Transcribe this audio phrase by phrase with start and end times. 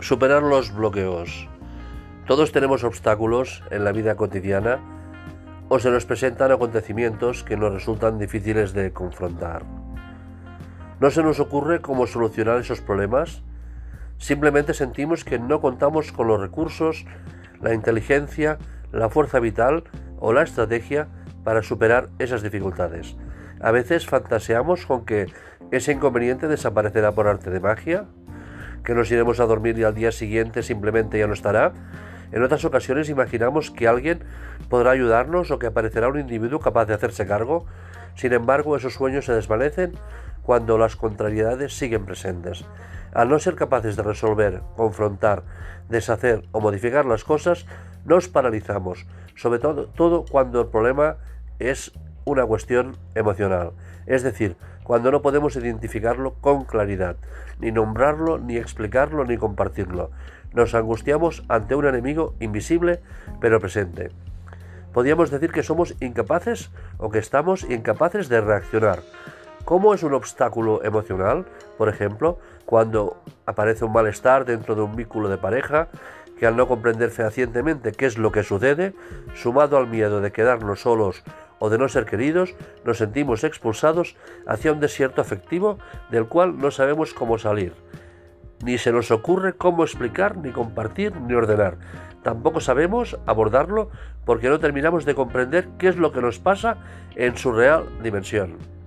[0.00, 1.46] Superar los bloqueos.
[2.26, 4.80] Todos tenemos obstáculos en la vida cotidiana
[5.68, 9.62] o se nos presentan acontecimientos que nos resultan difíciles de confrontar.
[11.00, 13.42] No se nos ocurre cómo solucionar esos problemas.
[14.16, 17.04] Simplemente sentimos que no contamos con los recursos,
[17.60, 18.58] la inteligencia,
[18.92, 19.84] la fuerza vital
[20.18, 21.08] o la estrategia
[21.44, 23.16] para superar esas dificultades.
[23.60, 25.26] A veces fantaseamos con que
[25.70, 28.06] ese inconveniente desaparecerá por arte de magia
[28.84, 31.72] que nos iremos a dormir y al día siguiente simplemente ya no estará.
[32.32, 34.20] En otras ocasiones imaginamos que alguien
[34.68, 37.66] podrá ayudarnos o que aparecerá un individuo capaz de hacerse cargo.
[38.14, 39.92] Sin embargo, esos sueños se desvanecen
[40.42, 42.64] cuando las contrariedades siguen presentes.
[43.12, 45.42] Al no ser capaces de resolver, confrontar,
[45.88, 47.66] deshacer o modificar las cosas,
[48.04, 51.16] nos paralizamos, sobre todo, cuando el problema
[51.58, 51.92] es
[52.24, 53.72] una cuestión emocional,
[54.06, 54.56] es decir,
[54.90, 57.14] cuando no podemos identificarlo con claridad,
[57.60, 60.10] ni nombrarlo, ni explicarlo, ni compartirlo.
[60.52, 62.98] Nos angustiamos ante un enemigo invisible
[63.40, 64.10] pero presente.
[64.92, 68.98] Podríamos decir que somos incapaces o que estamos incapaces de reaccionar.
[69.64, 71.46] ¿Cómo es un obstáculo emocional?
[71.78, 75.86] Por ejemplo, cuando aparece un malestar dentro de un vínculo de pareja,
[76.36, 78.92] que al no comprender fehacientemente qué es lo que sucede,
[79.34, 81.22] sumado al miedo de quedarnos solos
[81.60, 84.16] o de no ser queridos, nos sentimos expulsados
[84.46, 85.78] hacia un desierto afectivo
[86.10, 87.74] del cual no sabemos cómo salir.
[88.64, 91.78] Ni se nos ocurre cómo explicar, ni compartir, ni ordenar.
[92.22, 93.90] Tampoco sabemos abordarlo
[94.24, 96.78] porque no terminamos de comprender qué es lo que nos pasa
[97.14, 98.79] en su real dimensión.